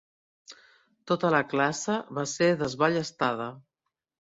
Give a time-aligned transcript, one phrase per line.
[1.11, 3.49] Tota la classe va ser desballestada.